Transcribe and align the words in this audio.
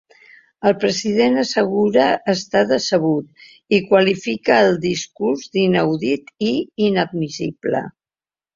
El 0.69 0.73
president 0.83 1.35
assegura 1.41 2.05
estar 2.33 2.63
decebut 2.71 3.77
i 3.79 3.81
qualifica 3.91 4.59
el 4.71 4.75
discurs 4.89 5.47
d’inaudit 5.53 6.35
i 6.51 6.53
inadmissible. 6.91 7.87